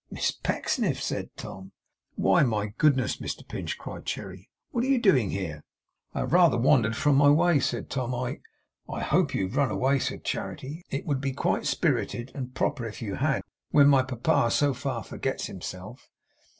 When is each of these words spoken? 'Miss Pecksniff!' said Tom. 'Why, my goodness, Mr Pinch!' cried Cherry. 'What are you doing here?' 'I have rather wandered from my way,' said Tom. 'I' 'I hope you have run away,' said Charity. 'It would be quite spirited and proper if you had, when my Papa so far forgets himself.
'Miss 0.09 0.31
Pecksniff!' 0.31 0.99
said 0.99 1.29
Tom. 1.37 1.73
'Why, 2.15 2.41
my 2.41 2.73
goodness, 2.79 3.17
Mr 3.17 3.47
Pinch!' 3.47 3.77
cried 3.77 4.03
Cherry. 4.03 4.49
'What 4.71 4.83
are 4.83 4.87
you 4.87 4.97
doing 4.99 5.29
here?' 5.29 5.63
'I 6.15 6.19
have 6.21 6.33
rather 6.33 6.57
wandered 6.57 6.95
from 6.95 7.15
my 7.15 7.29
way,' 7.29 7.59
said 7.59 7.87
Tom. 7.87 8.15
'I' 8.15 8.39
'I 8.91 8.99
hope 9.03 9.35
you 9.35 9.43
have 9.47 9.57
run 9.57 9.69
away,' 9.69 9.99
said 9.99 10.23
Charity. 10.23 10.83
'It 10.89 11.05
would 11.05 11.21
be 11.21 11.33
quite 11.33 11.67
spirited 11.67 12.31
and 12.33 12.55
proper 12.55 12.87
if 12.87 12.99
you 13.03 13.13
had, 13.13 13.43
when 13.69 13.87
my 13.89 14.01
Papa 14.01 14.49
so 14.49 14.73
far 14.73 15.03
forgets 15.03 15.45
himself. 15.45 16.09